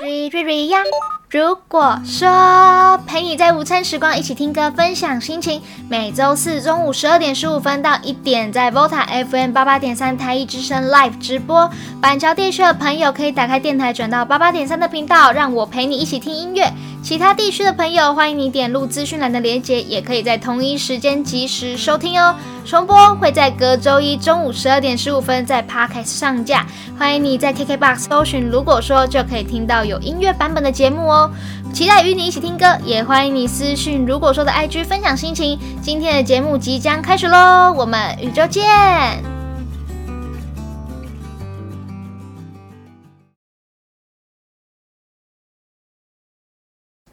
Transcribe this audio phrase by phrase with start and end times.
[0.00, 0.78] 瑞瑞瑞呀！
[1.28, 11.70] 如果说陪你在午餐时光一起听歌分享心情，每周四中午十二点十五分到一点，在 VOTA FM 八八点三台一之声 Live 直播。
[12.00, 16.72] 板桥地区的朋友可以打开电台转到八八点三的频道，让我陪你一起听音乐。
[17.02, 22.34] 其他地区的朋友，欢迎你点入资讯栏的链接，也可以在同一时间及时收听哦。
[22.70, 26.64] 重播会在隔周一中午十二点十五分在 Podcast 上架，
[26.96, 31.28] 欢迎你在 KKBOX 搜寻，如果说就可以听到有音乐版本的节目哦。
[31.72, 35.58] 期待与你一起听歌，也欢迎你私讯，如果说的 IG 分享心情。
[35.82, 39.29] 今天的节目即将开始喽，我们宇宙见。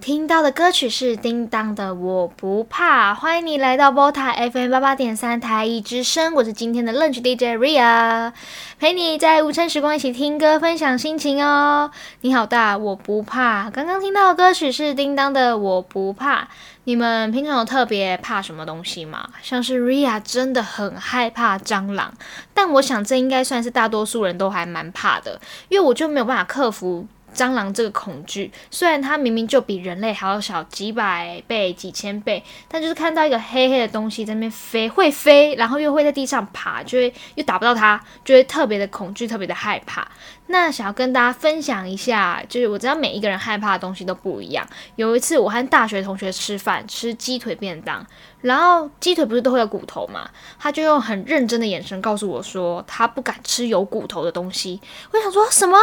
[0.08, 8.32] 听到的歌曲是叮当的《我不怕》，欢迎你来到波塔 FM 八八点三台一之声，我是今天的 Lunch DJ Ria，
[8.80, 11.92] 陪你在午餐时光一起听歌，分享心情哦。
[12.22, 13.70] 你好大，我不怕。
[13.70, 16.44] 刚刚听到的歌曲是叮当的《我不怕》，
[16.86, 19.28] 你们平常有特别怕什么东西吗？
[19.42, 22.14] 像是 Ria 真的很害怕蟑螂，
[22.54, 27.06] 但我想这应该算是大多数人都还蛮怕的，因为我就没有办法克服。
[27.38, 40.08] 蟑螂这个恐惧，虽然它明明就比人类还要小几百倍、几千倍，但就是看到一个黑黑的东西在那边飞，会飞，然后又会在地上爬，就会又打不到它，就会特别的恐惧，特别的害怕。
[40.48, 44.66] 那想要跟大家分享一下，就是我知道每一个人害怕的东西都不一样。
[44.96, 48.06] 有一次我和大学同学吃饭，吃鸡腿便当，
[48.42, 54.80] 然后鸡腿不是都会有骨头嘛，他就用很认真的眼神告诉我说，他不敢吃有骨头的东西。
[55.12, 55.78] 我想说什么？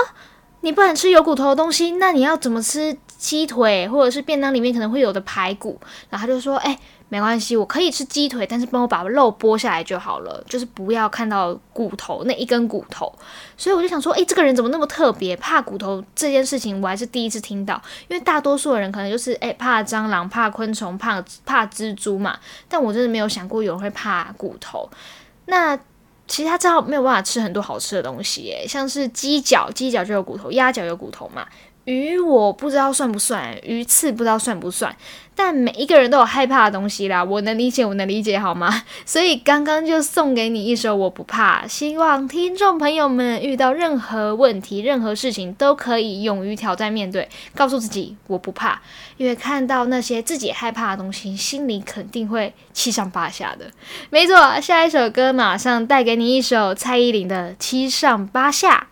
[0.65, 5.79] 你不敢吃有骨头的东西，那你要怎么吃鸡腿，或者是便当里面可能会有的排骨？
[6.09, 6.79] 然后他就说：“哎，
[7.11, 13.13] 没关系，我可以吃鸡腿，但是帮我把肉剥下来就好了，就是不要看到骨头那一根骨头。”
[13.59, 15.37] 所以我就想说：“哎，这个人怎么那么特别？
[15.37, 17.79] 怕骨头这件事情，我还是第一次听到。
[18.09, 22.39] 因为大多数的人可能就是哎怕蟑螂、怕昆虫、怕怕蜘蛛嘛，
[22.71, 24.89] 但我真的没有想过有人会怕骨头。
[25.45, 25.79] 那。
[26.27, 31.47] 其实他正好没有办法吃很多好吃的东西，耶，像是鸡脚，鸡脚就有骨头；鸭脚有骨头嘛。
[31.85, 34.95] 鱼我不知道算不算，鱼刺不知道算不算。
[35.37, 38.85] 但每一个人都有害怕的东西啦，我能理解，我能理解，好吗？
[39.05, 48.81] 所以刚刚就送给你一首《我不怕》，希望听众朋友们遇到任何问题、任何事情都可以勇于挑战、面对，告诉自己我不怕，
[49.17, 53.67] 因为看到那些自己害怕的东西，心里肯定会七上八下的。
[54.11, 58.87] 没错，下一首歌马上带给你一首蔡依林的《七上八下》。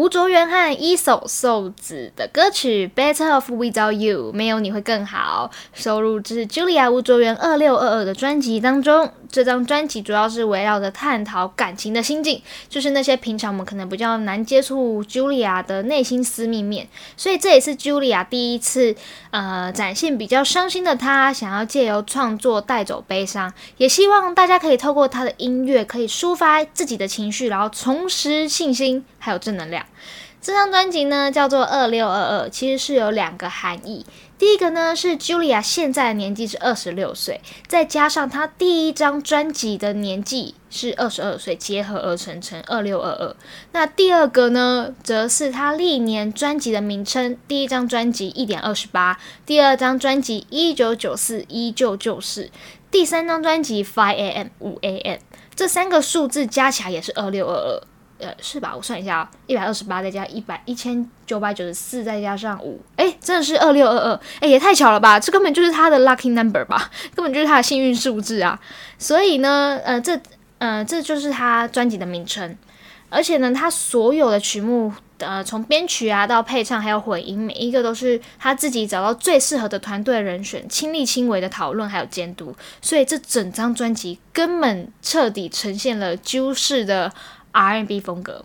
[0.00, 9.12] 吴卓源和一手瘦子的歌曲《Better Off Without You》，没有你会更好，收录自 Julia 吴卓源二六二二的专辑当中。
[9.30, 12.40] 这张专辑主要是围绕着探讨感情的心境，
[12.70, 16.88] 就是那些平常我们可能比较难接触 Julia 的内心私密面。
[17.14, 18.96] 所以这也是 Julia 第一次
[19.30, 29.86] 呃展现比较伤心的她，想要借由创作带走悲伤，也希望大家可以透过她的音乐可以抒发自己的情绪，然后重拾信心还有正能量。
[30.42, 34.06] 这张专辑呢叫做二六二二，其实是有两个含义。
[34.38, 43.36] 第一个呢是 Julia 现在的年纪是二十六岁，再加上她第一张专辑的年纪是二十二岁，结合而成成二六二二。
[43.72, 52.50] 那第二个呢，则是她历年专辑的名称：第一张专辑一点二十八，第二张专辑一九九四依旧就是，
[52.90, 54.46] 第三张专辑 Five A.M.
[54.60, 55.18] 五 A.M.
[55.54, 57.82] 这三个数字加起来也是二六二二。
[58.20, 58.74] 呃，是吧？
[58.76, 65.18] 我算一下啊，一百二十八再加一百一千九百九十四，再加上五，哎，真的是二六二二，哎，也太巧了吧！
[65.18, 68.60] 这根本就是他的 lucky number 吧，根本就是他的幸运数字啊！
[68.98, 70.20] 所以呢，呃，这，
[70.58, 72.56] 呃，这就是他专辑的名称。
[73.08, 82.54] 而且呢，他所有的曲目，呃，从编曲啊到配唱还有混音，每一个都是他自己找到最适合的团队人选，亲力亲为的讨论还有监督。
[82.80, 87.12] 所以这整张专辑根本彻底呈现了揪式的。
[87.52, 88.44] R&B 风格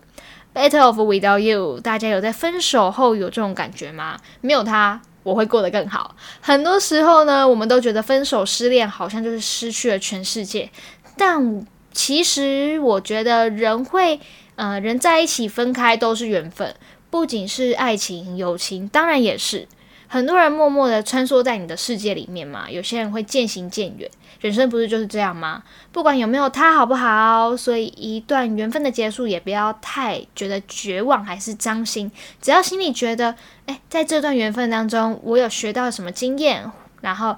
[0.54, 4.18] ，Better Off Without You，大家有在分手后有这种感觉吗？
[4.40, 6.16] 没有他，我会过得更好。
[6.40, 10.70] 很多时候呢，我们都觉得分手、失恋好像就是失去了全世界，
[11.16, 14.20] 但其实我觉得人会，
[14.56, 16.74] 呃，人在一起分开都是缘分，
[17.10, 19.66] 不仅是爱情、友情，当然也是。
[20.08, 24.10] 很多人默默的穿梭在你的世界里面嘛，有些人会渐行渐远。
[24.40, 25.62] 人生不是就是这样吗？
[25.90, 27.56] 不管有没有他，好不好？
[27.56, 32.10] 所以一段缘分的结束，也不要太觉得绝望还是伤心。
[32.40, 36.70] 只要心里觉得，哎，在这段缘分当中，我有学到什么经验，
[37.00, 37.34] 然后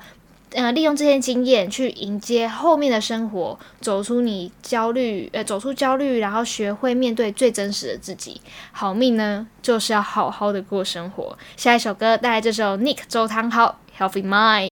[0.53, 8.41] 呃，利用这些经验去迎接后面的生活，走出你焦虑，呃，走出焦虑，然后学会面对最真实的自己。
[8.73, 11.39] 好命呢，就是要好好的过生活。
[11.57, 14.69] 下一首歌带来这首 Nick 周汤豪 Healthy Mind。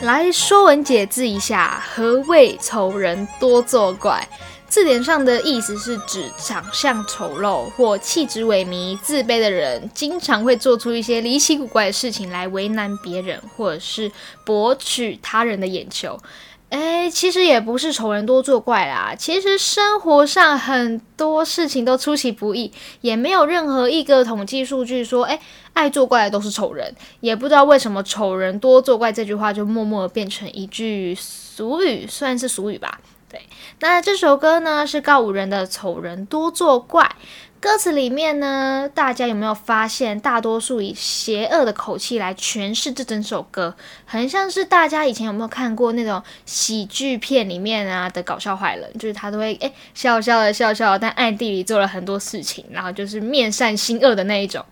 [0.00, 4.28] 来说文解字一下，何谓丑人多作怪？
[4.68, 14.12] 字典上的意思是指长相丑陋或气质萎靡、自卑的人，经常会做出一些离奇古怪的事情来为难别人，或者是
[14.44, 16.18] 博取他人的眼球。
[16.68, 22.70] 哎，其实也不是丑人多作怪啦，其实生活上很多事情都出其不意，
[23.00, 25.40] 也没有任何一个统计数据说，哎，
[25.72, 26.94] 爱作怪的都是丑人。
[27.20, 33.00] 也不知道为什么“丑人多作怪”这句话就默默变成一句俗语，算是俗语吧。
[33.28, 33.42] 对，
[33.80, 37.04] 那这首歌呢是告五人的《丑人多作怪》。
[37.60, 43.74] 歌词里面呢，大家有没有发现，大多数以邪恶的口气来诠释这整首歌，
[44.06, 54.64] 很像是大家以前有没有看过那种喜剧片里面啊的搞笑坏人，就是他都会诶笑笑的笑笑，但暗地里做了很多事情，然后就是面善心恶的那一种。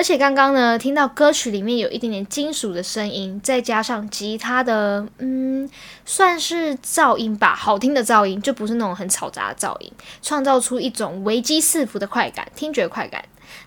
[0.00, 5.68] 而且刚刚呢，听到歌曲里面有一点点金属的声音，再加上吉他的，嗯，
[6.06, 9.92] 算是噪音吧，好听的噪音，就不是那种很嘈杂的噪音，
[10.22, 13.22] 创造出一种危机四伏的快感，听觉快感。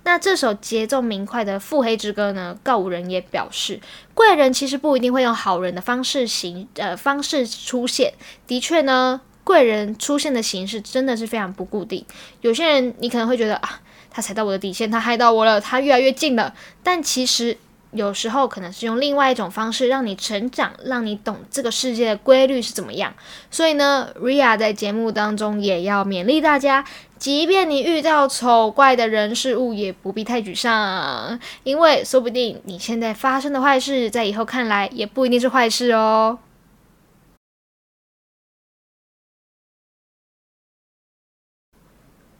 [0.05, 3.79] 那这首节奏明快的腹黑之歌呢，告五人也表示，
[4.15, 8.11] 贵人其实不一定会用好人的方式行，呃，方式出现。
[8.47, 12.03] 的确呢，贵人出现的形式真的是非常不固定。
[12.41, 13.81] 有些人你可能会觉得啊。
[14.13, 16.53] 他踩到我的底线，他害到我了，他越来越近了。
[16.83, 17.57] 但其实
[17.91, 23.13] 有时候可能是用另外一种方式让你成长，让你懂这个世界的规律是怎么样。
[23.51, 26.85] 所以呢，Ria 在节目当中也要勉励大家，
[27.17, 36.37] 即便你遇到丑怪的人事物，也不必太沮丧，因为说不定你现在发生的坏事，在以后看来也不一定是坏事哦。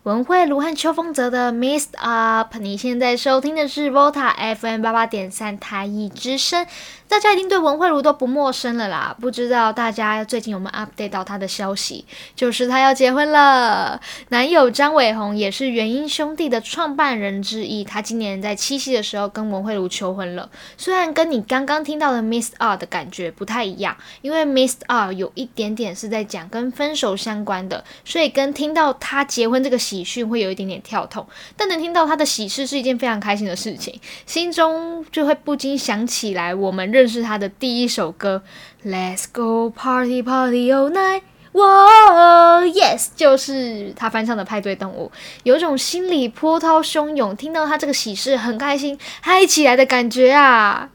[0.03, 6.67] 文慧卢和邱风泽的《Missed Up》，你现在收听的是 VOTA FM 八八点三台艺之声。
[7.07, 12.03] 大家一定对文慧茹都不陌生了啦，不知道大家最近有没有 update 到她的消息？
[12.35, 17.83] 就是她要结婚了，男友张伟宏也是元音兄弟的创办人之一。
[17.83, 20.49] 他今年在七夕的时候跟文慧茹求婚了。
[20.75, 31.25] 虽然跟你刚刚听到的《Missed Up》的感觉不太一样，因为《Missed Up》有一点点是在讲跟分手相关的，所以跟听到他结婚这个喜讯会有一点点跳痛。
[31.55, 37.03] 但能听到他的喜事是一件非常开心的事情，心中就会不禁想起来我们认。
[37.13, 38.41] 识他的第一首歌
[38.83, 45.11] ，Let's go party party all night，哇，Yes，就是他翻唱的《派对动物》，
[45.43, 50.89] 有种心里波涛汹涌，听到他这个喜事很开心，嗨起来的感觉啊！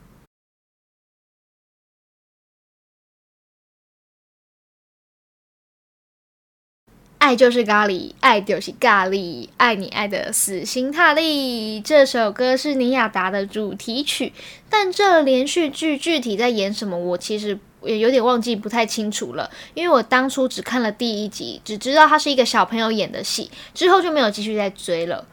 [7.18, 11.80] 爱就是咖喱，爱就是咖喱，爱你爱的死心塌地。
[11.80, 14.32] 这首歌是尼亚达的主题曲，
[14.70, 19.50] 但这连续剧具体在演什么，我其实也有点忘记，不太清楚了。
[19.74, 25.26] 因为我当初只看了第一集，只知道它是一个小朋友演的戏，之后就没有继续再追了。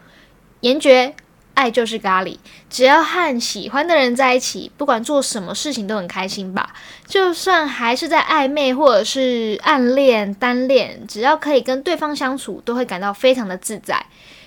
[0.60, 1.14] 严爵。
[1.56, 2.36] 爱就是咖喱，
[2.68, 6.74] 只要和喜欢的人在一起，不管做什么事情都很开心吧。
[7.06, 14.04] 就算还是在暧昧或者是暗恋、单恋，只要可以跟对方相处，都会感到非常的自在。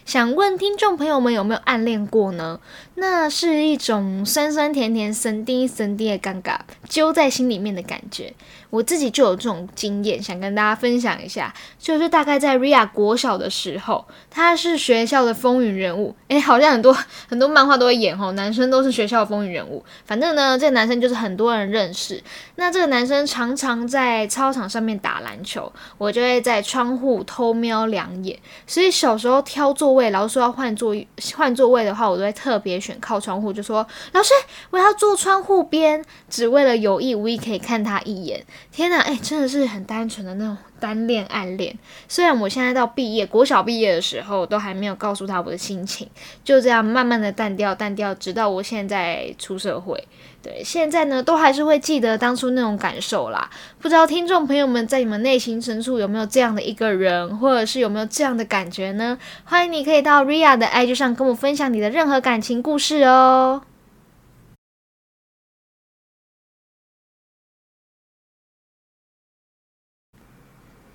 [0.09, 2.59] 想问听众朋友们有没有暗恋过呢？
[2.95, 6.57] 那是一种酸酸甜甜、神滴神滴的尴尬，
[6.89, 8.33] 揪在心里面的感觉。
[8.71, 11.53] 我自己就有这种经验，想跟大家分享一下。
[11.77, 16.15] 就是大概在 Ria 国小的时候，他是学校的风云人物。
[16.29, 16.91] 诶，好像很多
[17.27, 19.83] 很多漫画都会演吼，男生都是学校风云人物。
[20.05, 22.21] 反正呢，这个男生就是很多人认识。
[22.55, 28.39] 那这个男生常常在操场上面打篮球，我就会在窗户偷瞄两眼。
[28.65, 29.98] 所以小时候挑座位。
[30.11, 30.95] 老师说要换座
[31.35, 34.33] 换座位的话，我都会特别选靠窗户，就说老师
[34.69, 38.45] 我要坐窗户边，只为了有意无意可以看他一眼。
[38.71, 41.77] 天哪，哎，真的是很单纯的那种单恋暗恋。
[42.07, 46.07] 虽然我现在到毕业国小毕业的时候，都还没有告诉他我的心情，
[46.43, 50.03] 就这样慢慢的淡掉淡掉，直到我现在出社会。
[50.41, 53.49] 对，现在呢，都还是会记得当初那种感受啦。
[53.79, 59.17] 不知道听众朋友们在你们内心深处有没有这样的一个人，或者是有没有这样的感觉呢？
[59.43, 63.61] 欢迎你可以到 Ria 的 IG 上跟我分享你的任何感情故事哦。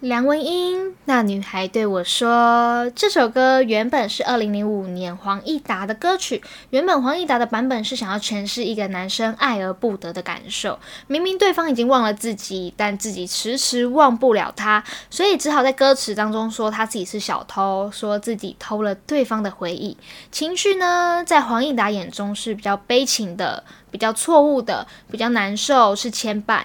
[0.05, 6.43] 梁文音，那女孩对我说：“这首歌原本是二零零五年黄义达的歌曲。
[6.69, 10.79] 原本黄义达的版本是想要诠释一个男生爱而不得的感受。
[11.07, 19.97] 明明对方已经忘了自己，但自己迟迟忘不了他，所以只好在歌词当中说他自己是小偷，说自己偷了对方的回忆。
[20.31, 26.65] 情绪呢，在黄义达眼中是比较悲情的，比较错误的，比较难受，是牵绊。”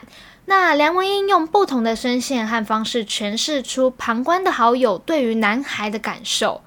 [0.49, 6.61] 那梁文音用不同的声线和方式诠释出旁观的好友对于男孩的感受。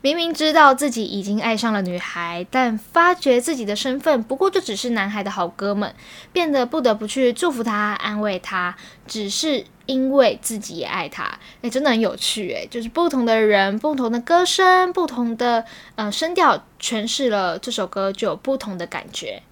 [0.00, 5.94] 明明知道自己已经爱上了女孩，但发觉自己的身份不过就只是男孩的好哥们，
[6.32, 8.74] 变得不得不去祝福他、安慰他，
[9.06, 11.38] 只是因为自己也爱他。
[11.62, 15.64] 哎，真的很有趣诶，就是不同的人、不同的歌声、不同的
[15.94, 19.44] 呃声调诠释了这首歌，就有不同的感觉。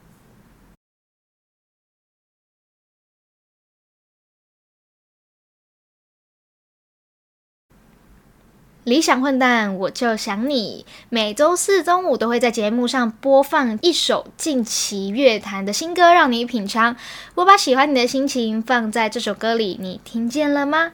[8.86, 10.86] 理想混蛋，我就想你。
[11.08, 16.94] 每周四中午都会在节目上播放一首近期乐坛的新歌，让你品尝。
[17.34, 20.92] 我把喜欢你的心情放在这首歌里，你听见了吗？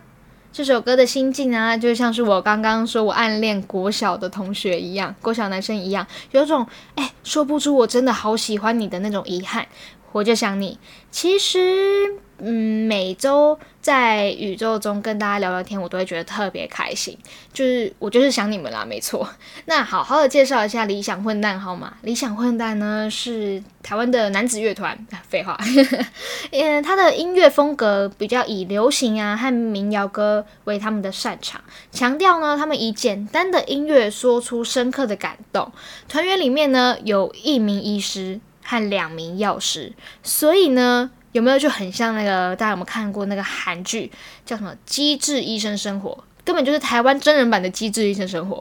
[0.54, 9.66] 这首歌的心境啊，就像是我刚刚说我暗恋国小的同学一样，国小男生一样，有种哎说不出我真的好喜欢你的那种遗憾。
[10.12, 10.78] 我就想你，
[11.10, 12.16] 其实。
[12.44, 17.16] 嗯，每周在宇宙中跟大家聊聊天，我都会觉得特别开心。
[17.52, 19.28] 就是我就是想你们啦，没错。
[19.66, 21.94] 那好好的介绍一下理想混蛋好吗？
[22.02, 24.98] 理想混蛋呢是台湾的男子乐团。
[25.28, 25.56] 废话，
[26.50, 31.60] 嗯，他的音乐风格比较以流行啊和民谣歌为他们的擅长，
[31.92, 35.70] 强调呢他们以简单的音乐说出深刻的感动。
[36.08, 39.92] 团员里面呢有一名医师和两名药师，
[40.24, 41.12] 所以呢。
[41.32, 42.54] 有没有就很像那个？
[42.56, 44.10] 大家有没有看过那个韩剧
[44.46, 46.10] 叫什么《机智医生生活》？
[46.44, 48.56] 根本就是台湾真人版的《机智医生生活》。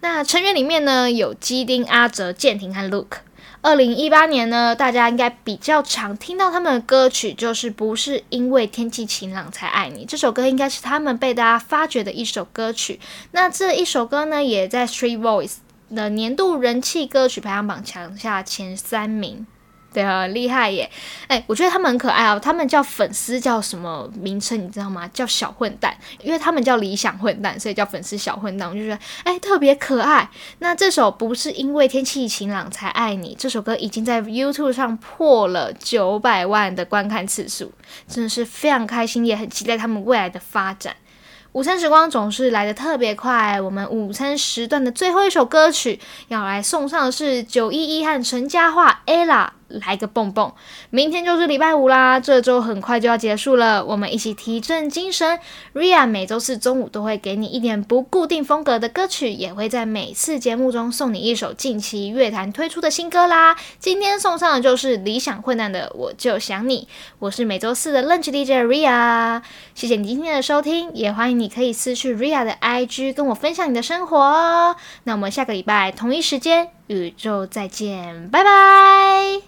[0.00, 3.18] 那成员里面呢，有基丁、阿哲、建廷和 Look。
[3.62, 13.00] 二零一八年呢，大家应该比较常听到他们的歌曲，就是不是因为天气晴朗才爱你这首歌，应该是他们被大家发掘的一首歌曲。
[13.32, 15.56] 那这一首歌呢，也在 Street Voice
[15.94, 19.46] 的年度人气歌曲排行榜抢下前三名。
[19.96, 20.90] 对啊，厉害耶！
[21.26, 22.38] 哎，我觉得他们很可爱啊。
[22.38, 24.62] 他们叫粉丝叫什么名称？
[24.62, 25.08] 你知道吗？
[25.08, 28.68] 叫小混蛋，因为他们叫理想混蛋，所以叫粉丝小混蛋。
[28.68, 30.28] 我就觉得哎，特别可爱。
[30.58, 37.72] 那这首不是因为天气晴朗才爱你，这首歌已经在 YouTube 上破了九百万的观看次数，
[38.06, 40.94] 真的是非常开心，也很期待他们未来的发展。
[41.52, 45.98] 午餐时光总是来的特别快，我们午餐时段的最后一首歌曲
[46.28, 49.48] 要来送上的是九一一和陈嘉桦 ella。
[49.68, 50.52] 来个蹦蹦！
[50.90, 55.38] 明天就是礼拜五啦，这周很快就要结束了，我们一起提振精神。
[55.74, 63.56] Ria 每周四中午都会给你一点不固定风格的歌曲，也会在每次节目中送你一首近期乐坛推出的新歌啦。
[63.78, 69.42] 今天送上的就是理想混蛋的《我就想你》，我是每周四的 Lunch DJ Ria，
[69.74, 74.76] 谢谢你今天的收听，也欢迎你可以私去 Ria 的 IG 跟我分享你的生活哦。
[75.04, 79.42] 那我们下个礼拜同一时间宇宙再见，拜拜。